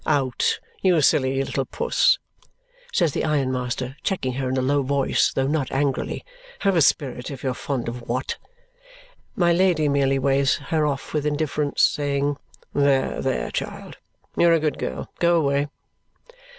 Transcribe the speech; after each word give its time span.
"Out, 0.07 0.59
you 0.81 0.99
silly 1.01 1.43
little 1.43 1.63
puss!" 1.65 2.17
says 2.91 3.11
the 3.13 3.23
ironmaster, 3.23 3.97
checking 4.01 4.33
her 4.33 4.49
in 4.49 4.57
a 4.57 4.61
low 4.63 4.81
voice, 4.81 5.31
though 5.31 5.45
not 5.45 5.71
angrily. 5.71 6.25
"Have 6.61 6.75
a 6.75 6.81
spirit, 6.81 7.29
if 7.29 7.43
you're 7.43 7.53
fond 7.53 7.87
of 7.87 8.09
Watt!" 8.09 8.39
My 9.35 9.53
Lady 9.53 9.87
merely 9.87 10.17
waves 10.17 10.55
her 10.57 10.87
off 10.87 11.13
with 11.13 11.23
indifference, 11.23 11.83
saying, 11.83 12.37
"There, 12.73 13.21
there, 13.21 13.51
child! 13.51 13.97
You 14.35 14.47
are 14.47 14.53
a 14.53 14.59
good 14.59 14.79
girl. 14.79 15.11
Go 15.19 15.35
away!" 15.35 15.67